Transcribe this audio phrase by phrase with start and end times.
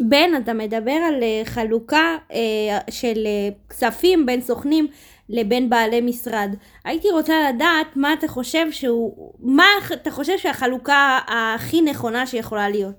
[0.00, 4.86] בן, אתה מדבר על אה, חלוקה אה, של אה, כספים בין סוכנים
[5.28, 6.54] לבין בעלי משרד.
[6.84, 12.94] הייתי רוצה לדעת מה אתה חושב שהוא, מה אתה חושב שהחלוקה הכי נכונה שיכולה להיות.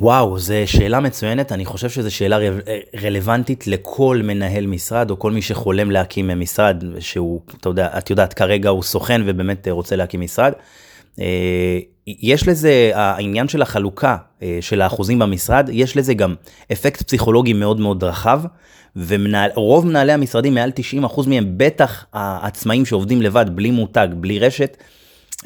[0.00, 2.58] וואו, זו שאלה מצוינת, אני חושב שזו שאלה ר...
[3.02, 8.34] רלוונטית לכל מנהל משרד, או כל מי שחולם להקים משרד, שהוא, אתה יודע, את יודעת,
[8.34, 10.52] כרגע הוא סוכן ובאמת רוצה להקים משרד.
[11.20, 16.34] אה, יש לזה, העניין של החלוקה אה, של האחוזים במשרד, יש לזה גם
[16.72, 18.42] אפקט פסיכולוגי מאוד מאוד רחב,
[18.96, 20.72] ורוב מנהלי המשרדים, מעל
[21.04, 24.76] 90% מהם, בטח העצמאים שעובדים לבד, בלי מותג, בלי רשת,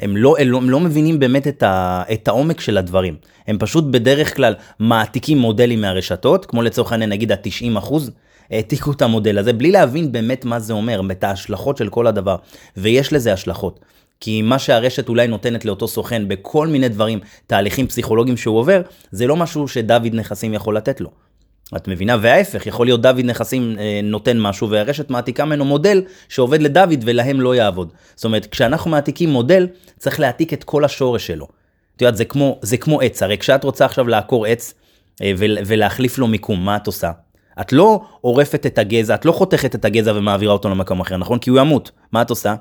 [0.01, 3.15] הם לא, הם לא, הם לא מבינים באמת את, ה, את העומק של הדברים.
[3.47, 8.11] הם פשוט בדרך כלל מעתיקים מודלים מהרשתות, כמו לצורך העניין נגיד ה-90 אחוז,
[8.51, 12.35] העתיקו את המודל הזה, בלי להבין באמת מה זה אומר, את ההשלכות של כל הדבר.
[12.77, 13.79] ויש לזה השלכות.
[14.19, 18.81] כי מה שהרשת אולי נותנת לאותו סוכן בכל מיני דברים, תהליכים פסיכולוגיים שהוא עובר,
[19.11, 21.09] זה לא משהו שדוד נכסים יכול לתת לו.
[21.75, 22.17] את מבינה?
[22.21, 27.41] וההפך, יכול להיות דוד נכסים אה, נותן משהו והרשת מעתיקה ממנו מודל שעובד לדוד ולהם
[27.41, 27.93] לא יעבוד.
[28.15, 29.67] זאת אומרת, כשאנחנו מעתיקים מודל,
[29.99, 31.47] צריך להעתיק את כל השורש שלו.
[31.95, 34.73] את יודעת, זה כמו, זה כמו עץ, הרי כשאת רוצה עכשיו לעקור עץ
[35.21, 37.11] אה, ולהחליף לו מיקום, מה את עושה?
[37.61, 41.39] את לא עורפת את הגזע, את לא חותכת את הגזע ומעבירה אותו למקום אחר, נכון?
[41.39, 41.91] כי הוא ימות.
[42.11, 42.55] מה את עושה?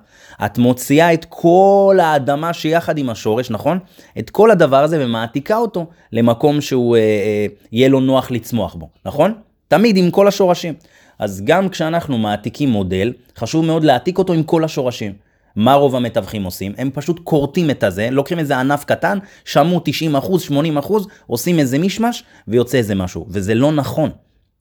[0.44, 3.78] את מוציאה את כל האדמה שיחד עם השורש, נכון?
[4.18, 8.88] את כל הדבר הזה ומעתיקה אותו למקום שהוא אה, אה, יהיה לו נוח לצמוח בו,
[9.04, 9.34] נכון?
[9.68, 10.74] תמיד עם כל השורשים.
[11.18, 15.12] אז גם כשאנחנו מעתיקים מודל, חשוב מאוד להעתיק אותו עם כל השורשים.
[15.56, 16.72] מה רוב המתווכים עושים?
[16.78, 20.78] הם פשוט כורתים את הזה, לוקחים איזה ענף קטן, שמעו 90 80
[21.26, 24.10] עושים איזה מישמש ויוצא איזה משהו, וזה לא נכון.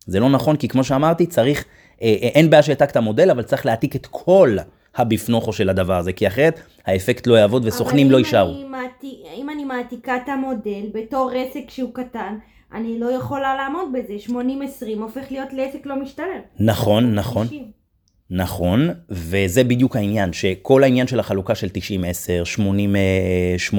[0.07, 1.65] זה לא נכון, כי כמו שאמרתי, צריך,
[2.01, 4.57] אה, אה, אין בעיה שהעתקת מודל, אבל צריך להעתיק את כל
[4.95, 8.53] הביפנוכו של הדבר הזה, כי אחרת האפקט לא יעבוד וסוכנים לא יישארו.
[8.53, 8.79] אבל
[9.37, 12.37] אם אני מעתיקה את המודל בתור עסק שהוא קטן,
[12.73, 14.33] אני לא יכולה לעמוד בזה, 80-20
[14.99, 16.41] הופך להיות לעסק לא משתלם.
[16.59, 17.47] נכון, נכון.
[17.47, 17.84] 90.
[18.29, 21.69] נכון, וזה בדיוק העניין, שכל העניין של החלוקה של 90-10,
[23.69, 23.73] 80-20,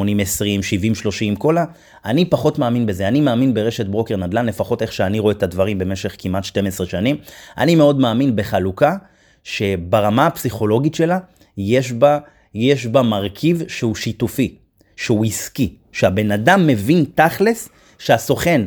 [1.34, 1.64] 70-30, כל ה...
[2.04, 5.78] אני פחות מאמין בזה, אני מאמין ברשת ברוקר נדל"ן, לפחות איך שאני רואה את הדברים
[5.78, 7.16] במשך כמעט 12 שנים.
[7.58, 8.96] אני מאוד מאמין בחלוקה
[9.44, 11.18] שברמה הפסיכולוגית שלה,
[11.58, 12.18] יש בה,
[12.54, 14.54] יש בה מרכיב שהוא שיתופי,
[14.96, 18.62] שהוא עסקי, שהבן אדם מבין תכלס שהסוכן,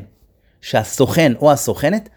[0.62, 2.09] שהסוכן או הסוכנת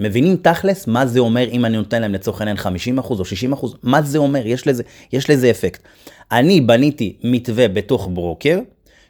[0.00, 3.22] מבינים תכלס מה זה אומר אם אני נותן להם לצורך העניין 50% או
[3.52, 5.82] 60%, מה זה אומר, יש לזה, יש לזה אפקט.
[6.32, 8.58] אני בניתי מתווה בתוך ברוקר,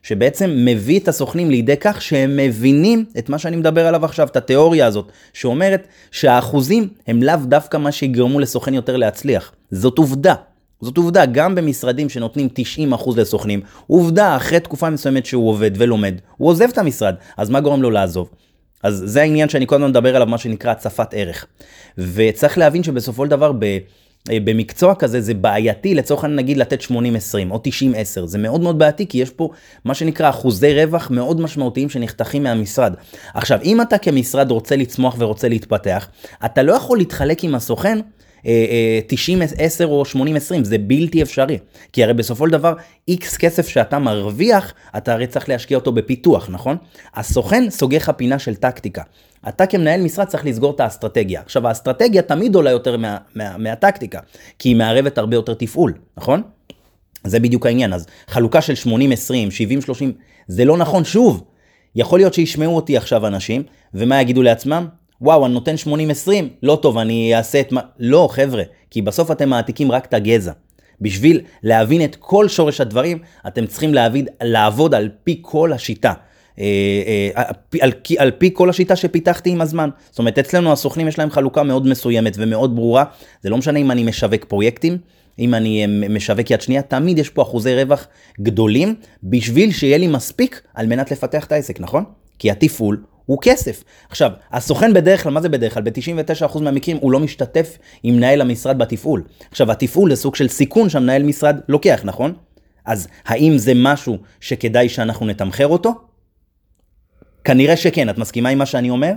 [0.02, 4.36] שבעצם מביא את הסוכנים לידי כך שהם מבינים את מה שאני מדבר עליו עכשיו, את
[4.36, 9.52] התיאוריה הזאת, שאומרת שהאחוזים הם לאו דווקא מה שיגרמו לסוכן יותר להצליח.
[9.70, 10.34] זאת עובדה.
[10.80, 12.48] זאת עובדה, גם במשרדים שנותנים
[12.92, 17.60] 90% לסוכנים, עובדה, אחרי תקופה מסוימת שהוא עובד ולומד, הוא עוזב את המשרד, אז מה
[17.60, 18.30] גורם לו לעזוב?
[18.82, 21.46] אז זה העניין שאני קודם מדבר עליו, מה שנקרא הצפת ערך.
[21.98, 23.78] וצריך להבין שבסופו של דבר ב...
[24.30, 26.90] אה, במקצוע כזה זה בעייתי לצורך העניין נגיד לתת 80-20
[27.50, 27.62] או
[28.22, 29.50] 90-10 זה מאוד מאוד בעייתי כי יש פה
[29.84, 32.94] מה שנקרא אחוזי רווח מאוד משמעותיים שנחתכים מהמשרד.
[33.34, 36.08] עכשיו אם אתה כמשרד רוצה לצמוח ורוצה להתפתח
[36.44, 37.98] אתה לא יכול להתחלק עם הסוכן
[38.42, 38.46] 90-10
[39.80, 40.16] אה, או 80-20,
[40.62, 41.58] זה בלתי אפשרי.
[41.92, 42.74] כי הרי בסופו של דבר,
[43.08, 46.76] איקס כסף שאתה מרוויח, אתה הרי צריך להשקיע אותו בפיתוח, נכון?
[47.14, 49.02] הסוכן סוגר לך פינה של טקטיקה.
[49.48, 51.40] אתה כמנהל משרד צריך לסגור את האסטרטגיה.
[51.40, 54.18] עכשיו, האסטרטגיה תמיד עולה יותר מה, מה, מהטקטיקה,
[54.58, 56.42] כי היא מערבת הרבה יותר תפעול, נכון?
[57.24, 57.92] זה בדיוק העניין.
[57.92, 58.88] אז חלוקה של 80-20,
[59.88, 59.92] 70-30,
[60.48, 61.04] זה לא נכון.
[61.04, 61.44] שוב,
[61.94, 63.62] יכול להיות שישמעו אותי עכשיו אנשים,
[63.94, 64.86] ומה יגידו לעצמם?
[65.20, 65.88] וואו, אני נותן 80-20,
[66.62, 67.80] לא טוב, אני אעשה את מה...
[67.98, 70.52] לא, חבר'ה, כי בסוף אתם מעתיקים רק את הגזע.
[71.00, 76.12] בשביל להבין את כל שורש הדברים, אתם צריכים להבין, לעבוד על פי כל השיטה.
[76.58, 76.64] אה,
[77.36, 77.42] אה,
[77.80, 79.90] על, על, פי כל השיטה שפיתחתי עם הזמן.
[80.10, 83.04] זאת אומרת, אצלנו הסוכנים יש להם חלוקה מאוד מסוימת ומאוד ברורה.
[83.42, 84.98] זה לא משנה אם אני משווק פרויקטים,
[85.38, 88.06] אם אני אה, משווק יד שנייה, תמיד יש פה אחוזי רווח
[88.40, 88.94] גדולים,
[89.24, 92.04] בשביל שיהיה לי מספיק על מנת לפתח את העסק, נכון?
[92.38, 93.84] כי התפעול הוא כסף.
[94.08, 95.82] עכשיו, הסוכן בדרך כלל, מה זה בדרך כלל?
[95.82, 99.22] ב-99% מהמקרים הוא לא משתתף עם מנהל המשרד בתפעול.
[99.50, 102.34] עכשיו, התפעול זה סוג של סיכון שהמנהל משרד לוקח, נכון?
[102.84, 105.94] אז האם זה משהו שכדאי שאנחנו נתמחר אותו?
[107.44, 108.08] כנראה שכן.
[108.08, 109.12] את מסכימה עם מה שאני אומר?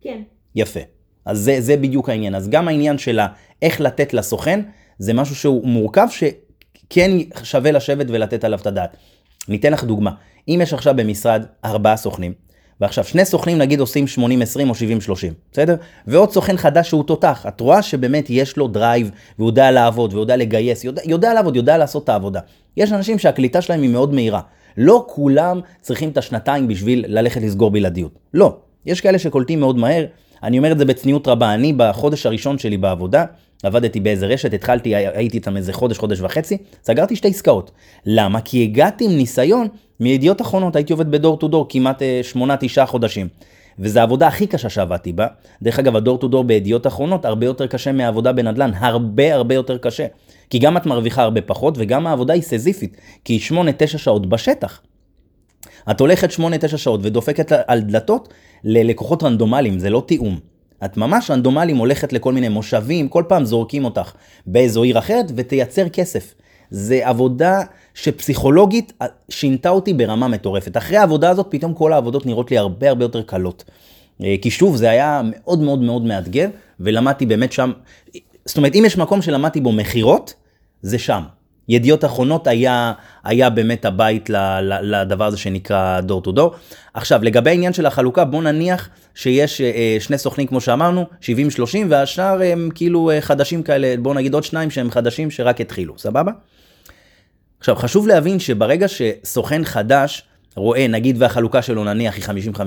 [0.00, 0.22] כן.
[0.54, 0.80] יפה.
[1.24, 2.34] אז זה, זה בדיוק העניין.
[2.34, 3.20] אז גם העניין של
[3.62, 4.60] איך לתת לסוכן,
[4.98, 7.10] זה משהו שהוא מורכב, שכן
[7.42, 8.96] שווה לשבת ולתת עליו את הדעת.
[9.48, 10.10] ניתן לך דוגמה.
[10.48, 12.32] אם יש עכשיו במשרד ארבעה סוכנים,
[12.82, 14.18] ועכשיו שני סוכנים נגיד עושים 80-20
[14.68, 15.16] או 70-30,
[15.52, 15.76] בסדר?
[16.06, 20.22] ועוד סוכן חדש שהוא תותח, את רואה שבאמת יש לו drive, והוא יודע לעבוד, והוא
[20.22, 22.40] יודע לגייס, יודע, יודע לעבוד, יודע לעשות את העבודה.
[22.76, 24.40] יש אנשים שהקליטה שלהם היא מאוד מהירה.
[24.76, 28.18] לא כולם צריכים את השנתיים בשביל ללכת לסגור בלעדיות.
[28.34, 28.56] לא.
[28.86, 30.04] יש כאלה שקולטים מאוד מהר,
[30.42, 33.24] אני אומר את זה בצניעות רבה, אני בחודש הראשון שלי בעבודה,
[33.62, 37.70] עבדתי באיזה רשת, התחלתי, הייתי איתם איזה חודש, חודש וחצי, סגרתי שתי עסקאות.
[38.06, 38.40] למה?
[38.40, 39.68] כי הגעתי עם ניסיון
[40.00, 43.28] מידיעות אחרונות, הייתי עובד ב door to door כמעט אה, שמונה, תשעה חודשים.
[43.78, 45.26] וזו העבודה הכי קשה שעבדתי בה.
[45.62, 49.78] דרך אגב, הדור טו דור בידיעות אחרונות הרבה יותר קשה מהעבודה בנדל"ן, הרבה הרבה יותר
[49.78, 50.06] קשה.
[50.50, 53.40] כי גם את מרוויחה הרבה פחות, וגם העבודה היא סיזיפית, כי היא
[53.94, 54.80] 8-9 שעות בשטח.
[55.90, 58.28] את הולכת 8-9 שעות ודופקת על דלתות
[58.64, 60.51] ללקוחות רנדומליים, זה לא תיאום.
[60.84, 64.12] את ממש רנדומליים הולכת לכל מיני מושבים, כל פעם זורקים אותך
[64.46, 66.34] באיזו עיר אחרת ותייצר כסף.
[66.70, 67.60] זה עבודה
[67.94, 68.92] שפסיכולוגית
[69.28, 70.76] שינתה אותי ברמה מטורפת.
[70.76, 73.64] אחרי העבודה הזאת פתאום כל העבודות נראות לי הרבה הרבה יותר קלות.
[74.22, 76.48] אה, כי שוב, זה היה מאוד מאוד מאוד מאתגר,
[76.80, 77.72] ולמדתי באמת שם,
[78.44, 80.34] זאת אומרת, אם יש מקום שלמדתי בו מכירות,
[80.82, 81.22] זה שם.
[81.68, 82.92] ידיעות אחרונות היה,
[83.24, 84.30] היה באמת הבית
[84.62, 86.54] לדבר הזה שנקרא דור טו דור.
[86.94, 91.24] עכשיו, לגבי העניין של החלוקה, בוא נניח שיש אה, שני סוכנים, כמו שאמרנו, 70-30,
[91.88, 96.32] והשאר הם כאילו אה, חדשים כאלה, בוא נגיד עוד שניים שהם חדשים שרק התחילו, סבבה?
[97.60, 100.22] עכשיו, חשוב להבין שברגע שסוכן חדש
[100.54, 102.24] רואה, נגיד והחלוקה שלו נניח היא
[102.54, 102.58] 50-50,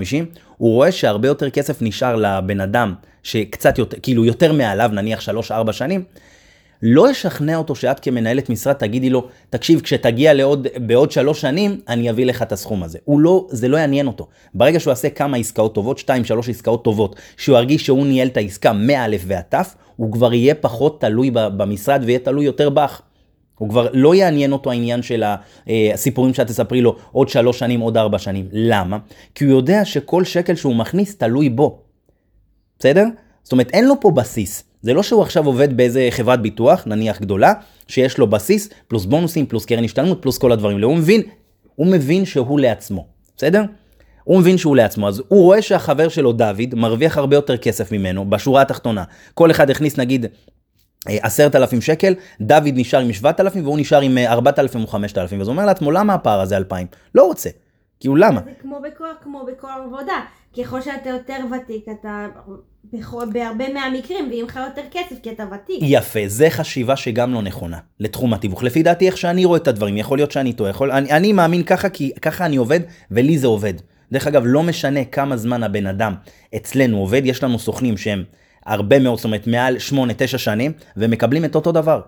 [0.57, 2.93] הוא רואה שהרבה יותר כסף נשאר לבן אדם
[3.23, 5.19] שקצת יותר, כאילו יותר מעליו, נניח
[5.49, 6.03] 3-4 שנים,
[6.81, 12.09] לא ישכנע אותו שאת כמנהלת משרד תגידי לו, תקשיב, כשתגיע לעוד, בעוד שלוש שנים, אני
[12.09, 12.99] אביא לך את הסכום הזה.
[13.05, 14.27] הוא לא, זה לא יעניין אותו.
[14.53, 18.37] ברגע שהוא יעשה כמה עסקאות טובות, שתיים, שלוש עסקאות טובות, שהוא ירגיש שהוא ניהל את
[18.37, 19.55] העסקה מא' ועד ת',
[19.95, 23.01] הוא כבר יהיה פחות תלוי במשרד ויהיה תלוי יותר בך.
[23.57, 27.79] הוא כבר לא יעניין אותו העניין של אה, הסיפורים שאת תספרי לו עוד שלוש שנים,
[27.79, 28.47] עוד ארבע שנים.
[28.51, 28.97] למה?
[29.35, 31.79] כי הוא יודע שכל שקל שהוא מכניס תלוי בו.
[32.79, 33.05] בסדר?
[33.43, 34.63] זאת אומרת, אין לו פה בסיס.
[34.85, 37.53] זה לא שהוא עכשיו עובד באיזה חברת ביטוח, נניח גדולה,
[37.87, 40.87] שיש לו בסיס, פלוס בונוסים, פלוס קרן השתלמות, פלוס כל הדברים האלה.
[40.87, 41.21] הוא מבין,
[41.75, 43.63] הוא מבין שהוא לעצמו, בסדר?
[44.23, 48.29] הוא מבין שהוא לעצמו, אז הוא רואה שהחבר שלו דוד מרוויח הרבה יותר כסף ממנו
[48.29, 49.03] בשורה התחתונה.
[49.33, 50.25] כל אחד הכניס נגיד
[51.09, 54.81] אה, עשרת אלפים שקל, דוד נשאר עם שבעת אלפים והוא נשאר עם אה, ארבעת אלפים
[54.81, 56.87] או חמשת אלפים, אז הוא אומר לעצמו למה הפער הזה אלפיים?
[57.15, 57.49] לא רוצה.
[57.99, 58.41] כאילו למה?
[58.45, 60.13] זה כמו בכל, כמו בכל עבודה,
[60.57, 62.27] ככל שאתה יותר ותיק אתה
[62.93, 65.79] בכל, בהרבה מהמקרים ואם לך יותר כסף כי אתה ותיק.
[65.81, 68.63] יפה, זה חשיבה שגם לא נכונה לתחום התיווך.
[68.63, 71.63] לפי דעתי איך שאני רואה את הדברים, יכול להיות שאני טועה, יכול, אני, אני מאמין
[71.63, 72.79] ככה כי ככה אני עובד
[73.11, 73.73] ולי זה עובד.
[74.11, 76.15] דרך אגב, לא משנה כמה זמן הבן אדם
[76.55, 78.23] אצלנו עובד, יש לנו סוכנים שהם
[78.65, 79.77] הרבה מאוד, זאת אומרת מעל
[80.33, 82.01] 8-9 שנים, ומקבלים את אותו דבר.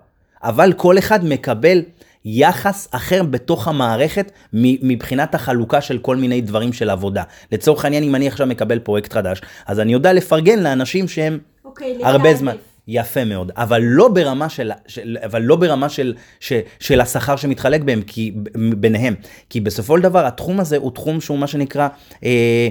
[0.43, 1.81] אבל כל אחד מקבל
[2.29, 7.23] יחס אחר בתוך המערכת מבחינת החלוקה של כל מיני דברים של עבודה.
[7.51, 11.67] לצורך העניין, אם אני עכשיו מקבל פרויקט חדש, אז אני יודע לפרגן לאנשים שהם okay,
[11.67, 12.55] אוקיי, הרבה זמן.
[12.87, 17.81] יפה מאוד, אבל לא ברמה של, של אבל לא ברמה של, של, של השכר שמתחלק
[17.81, 18.33] בהם, כי,
[18.77, 19.15] ביניהם.
[19.49, 21.87] כי בסופו של דבר התחום הזה הוא תחום שהוא מה שנקרא,
[22.23, 22.67] אה,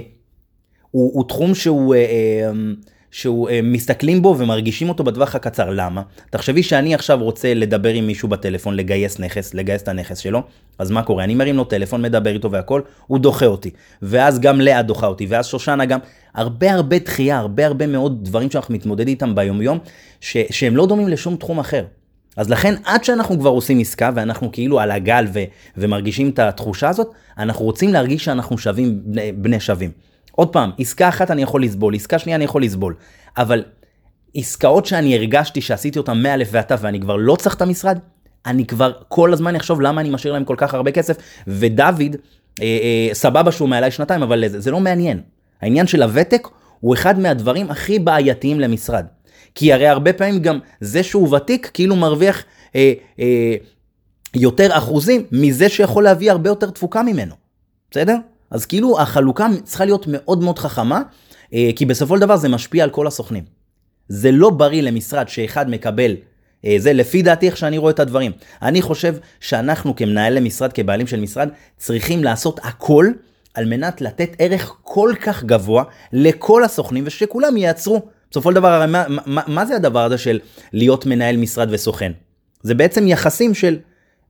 [0.91, 1.95] הוא, הוא תחום שהוא...
[1.95, 2.51] אה, אה,
[3.11, 5.69] שהוא אה, מסתכלים בו ומרגישים אותו בטווח הקצר.
[5.69, 6.01] למה?
[6.29, 10.41] תחשבי שאני עכשיו רוצה לדבר עם מישהו בטלפון, לגייס נכס, לגייס את הנכס שלו,
[10.79, 11.23] אז מה קורה?
[11.23, 13.69] אני מרים לו טלפון, מדבר איתו והכל, הוא דוחה אותי.
[14.01, 15.99] ואז גם לאה דוחה אותי, ואז שושנה גם.
[16.33, 19.79] הרבה הרבה דחייה, הרבה הרבה מאוד דברים שאנחנו מתמודדים איתם ביומיום,
[20.21, 21.83] ש- שהם לא דומים לשום תחום אחר.
[22.37, 25.43] אז לכן עד שאנחנו כבר עושים עסקה ואנחנו כאילו על הגל ו-
[25.77, 27.07] ומרגישים את התחושה הזאת,
[27.37, 29.91] אנחנו רוצים להרגיש שאנחנו שווים בני, בני שווים.
[30.37, 32.95] עוד פעם, עסקה אחת אני יכול לסבול, עסקה שנייה אני יכול לסבול,
[33.37, 33.63] אבל
[34.35, 37.99] עסקאות שאני הרגשתי שעשיתי אותן מא' ועד ת' ואני כבר לא צריך את המשרד,
[38.45, 42.15] אני כבר כל הזמן אחשוב למה אני משאיר להם כל כך הרבה כסף, ודוד,
[42.61, 45.21] אה, אה, סבבה שהוא מעליי שנתיים, אבל זה, זה לא מעניין.
[45.61, 46.47] העניין של הוותק
[46.79, 49.05] הוא אחד מהדברים הכי בעייתיים למשרד.
[49.55, 52.43] כי הרי הרבה פעמים גם זה שהוא ותיק כאילו מרוויח
[52.75, 53.55] אה, אה,
[54.35, 57.35] יותר אחוזים מזה שיכול להביא הרבה יותר תפוקה ממנו.
[57.91, 58.15] בסדר?
[58.51, 61.01] אז כאילו החלוקה צריכה להיות מאוד מאוד חכמה,
[61.53, 63.43] אה, כי בסופו של דבר זה משפיע על כל הסוכנים.
[64.07, 66.15] זה לא בריא למשרד שאחד מקבל,
[66.65, 68.31] אה, זה לפי דעתי איך שאני רואה את הדברים.
[68.61, 73.07] אני חושב שאנחנו כמנהלי משרד, כבעלים של משרד, צריכים לעשות הכל
[73.53, 78.01] על מנת לתת ערך כל כך גבוה לכל הסוכנים ושכולם ייעצרו.
[78.31, 80.39] בסופו של דבר, מה, מה, מה זה הדבר הזה של
[80.73, 82.11] להיות מנהל משרד וסוכן?
[82.61, 83.77] זה בעצם יחסים של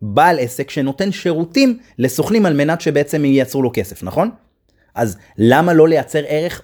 [0.01, 4.30] בעל עסק שנותן שירותים לסוכנים על מנת שבעצם ייצרו לו כסף, נכון?
[4.96, 6.62] אז למה לא לייצר ערך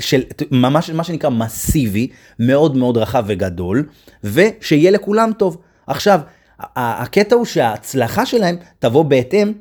[0.00, 3.88] של ממש מה שנקרא מסיבי, מאוד מאוד רחב וגדול,
[4.24, 5.56] ושיהיה לכולם טוב.
[5.86, 6.20] עכשיו,
[6.76, 9.52] הקטע הוא שההצלחה שלהם תבוא בהתאם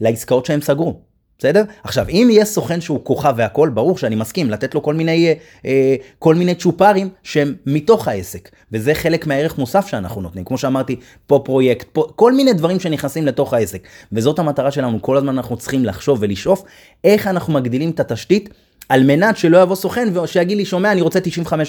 [0.00, 1.00] לעסקאות שהם סגרו.
[1.38, 1.64] בסדר?
[1.84, 5.32] עכשיו, אם יהיה סוכן שהוא כוכב והכל, ברור שאני מסכים לתת לו כל מיני, אה,
[5.66, 10.44] אה, כל מיני צ'ופרים שהם מתוך העסק, וזה חלק מהערך מוסף שאנחנו נותנים.
[10.44, 13.88] כמו שאמרתי, פה פרויקט, פה, כל מיני דברים שנכנסים לתוך העסק.
[14.12, 16.64] וזאת המטרה שלנו, כל הזמן אנחנו צריכים לחשוב ולשאוף
[17.04, 18.48] איך אנחנו מגדילים את התשתית
[18.88, 21.18] על מנת שלא יבוא סוכן ושיגיד לי, שומע, אני רוצה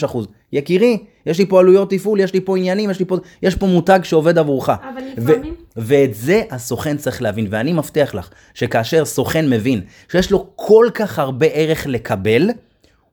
[0.06, 0.18] 95%.
[0.54, 3.66] יקירי, יש לי פה עלויות תפעול, יש לי פה עניינים, יש לי פה, יש פה
[3.66, 4.70] מותג שעובד עבורך.
[4.70, 5.56] אבל לפעמים...
[5.76, 9.82] ואת זה הסוכן צריך להבין, ואני מבטיח לך, שכאשר סוכן מבין
[10.12, 12.50] שיש לו כל כך הרבה ערך לקבל,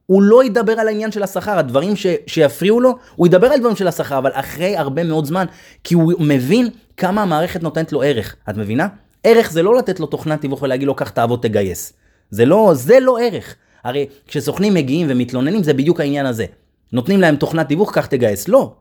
[0.05, 3.75] הוא לא ידבר על העניין של השכר, הדברים ש, שיפריעו לו, הוא ידבר על דברים
[3.75, 5.45] של השכר, אבל אחרי הרבה מאוד זמן,
[5.83, 8.35] כי הוא מבין כמה המערכת נותנת לו ערך.
[8.49, 8.87] את מבינה?
[9.23, 11.93] ערך זה לא לתת לו תוכנת תיווך ולהגיד לו, קח תעבוד תגייס.
[12.29, 13.55] זה לא, זה לא ערך.
[13.85, 16.45] הרי כשסוכנים מגיעים ומתלוננים, זה בדיוק העניין הזה.
[16.93, 18.47] נותנים להם תוכנת תיווך, קח תגייס.
[18.47, 18.73] לא.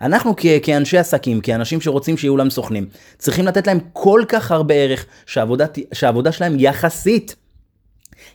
[0.00, 2.88] אנחנו כ- כאנשי עסקים, כאנשים שרוצים שיהיו להם סוכנים,
[3.18, 7.36] צריכים לתת להם כל כך הרבה ערך, שהעבודה, שהעבודה שלהם יחסית,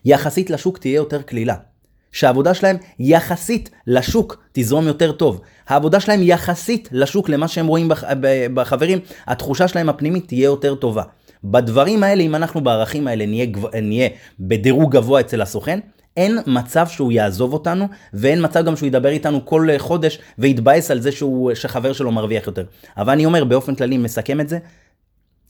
[0.06, 1.56] יחסית לשוק תהיה יותר קלילה.
[2.12, 5.42] שהעבודה שלהם יחסית לשוק תזרום יותר טוב.
[5.68, 8.04] העבודה שלהם יחסית לשוק, למה שהם רואים בח,
[8.54, 11.04] בחברים, התחושה שלהם הפנימית תהיה יותר טובה.
[11.44, 13.46] בדברים האלה, אם אנחנו בערכים האלה נהיה,
[13.82, 15.80] נהיה בדירוג גבוה אצל הסוכן,
[16.18, 21.00] אין מצב שהוא יעזוב אותנו, ואין מצב גם שהוא ידבר איתנו כל חודש ויתבאס על
[21.00, 22.66] זה שהוא, שחבר שלו מרוויח יותר.
[22.98, 24.58] אבל אני אומר, באופן כללי, מסכם את זה,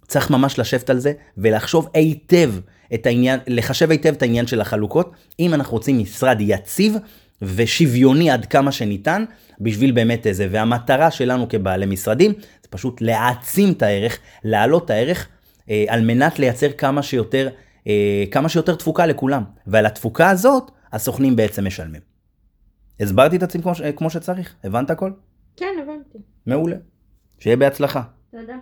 [0.07, 2.51] צריך ממש לשבת על זה ולחשוב היטב
[2.93, 6.95] את העניין, לחשב היטב את העניין של החלוקות, אם אנחנו רוצים משרד יציב
[7.41, 9.25] ושוויוני עד כמה שניתן,
[9.61, 15.27] בשביל באמת איזה, והמטרה שלנו כבעלי משרדים, זה פשוט להעצים את הערך, להעלות את הערך,
[15.69, 17.64] אה, על מנת לייצר כמה שיותר, אה,
[18.31, 19.43] כמה שיותר תפוקה לכולם.
[19.67, 22.01] ועל התפוקה הזאת, הסוכנים בעצם משלמים.
[22.99, 24.55] הסברתי את עצמי כמו, כמו שצריך?
[24.63, 25.11] הבנת הכל?
[25.55, 26.17] כן, הבנתי.
[26.45, 26.75] מעולה.
[27.39, 28.03] שיהיה בהצלחה.
[28.31, 28.57] תודה.